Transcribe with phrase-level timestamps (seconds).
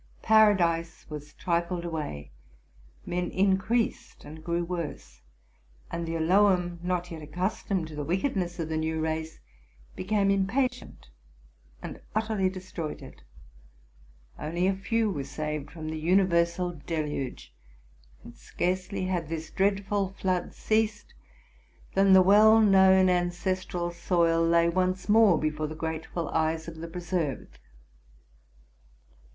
[0.23, 2.31] Paradise was irifled away;
[3.05, 5.21] men incre eased and grew worse;
[5.91, 9.39] and the Elo him, not yet accustomed to the wickedness of the new race,
[9.95, 11.11] became impatient,
[11.83, 13.21] and utterly destroyed it.
[14.39, 17.53] Only a few were saved from the universal deluge;
[18.23, 21.13] and scarce ly had this dreadful flood ceased,
[21.93, 26.87] than the well known ancestral soil lay once more before the grateful eyes of the
[26.87, 27.59] preserved.